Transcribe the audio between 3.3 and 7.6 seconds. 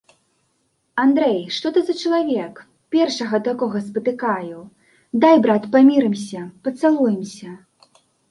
такога спатыкаю, дай, брат, памірымся, пацалуемся.